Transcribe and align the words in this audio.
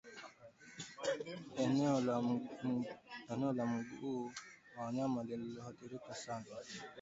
Eneo 1.61 1.99
la 3.53 3.65
mguu 3.67 4.31
wa 4.77 4.91
nyuma 4.93 5.23
lililoathirika 5.23 6.15
sana 6.15 6.45